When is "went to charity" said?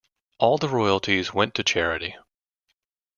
1.31-2.15